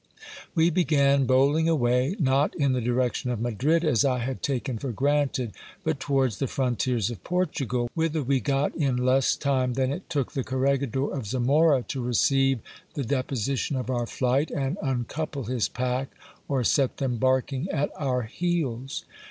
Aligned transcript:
We 0.55 0.71
began 0.71 1.25
bowling 1.27 1.69
away, 1.69 2.15
not 2.17 2.55
in 2.55 2.73
the 2.73 2.81
direction 2.81 3.29
of 3.29 3.39
Madrid, 3.39 3.85
as 3.85 4.03
I 4.03 4.17
had 4.17 4.41
taken 4.41 4.79
for 4.79 4.91
granted, 4.91 5.53
tut 5.85 5.99
towards 5.99 6.39
the 6.39 6.47
frontiers 6.47 7.11
of 7.11 7.23
Portugal, 7.23 7.87
whither 7.93 8.23
we 8.23 8.39
got 8.39 8.73
in 8.73 8.97
less 8.97 9.35
time 9.35 9.75
than 9.75 9.91
it 9.93 10.09
took 10.09 10.31
the 10.31 10.43
corregidor 10.43 11.13
of 11.13 11.27
Zamora 11.27 11.83
to 11.89 12.01
receive 12.03 12.61
the 12.95 13.03
deposition 13.03 13.75
of 13.75 13.91
our 13.91 14.07
flight, 14.07 14.49
and 14.49 14.79
uncouple 14.81 15.43
his 15.43 15.69
pack 15.69 16.09
or 16.47 16.63
set 16.63 16.97
them 16.97 17.17
barking 17.17 17.69
at 17.69 17.91
our 17.95 18.23
heels. 18.23 19.05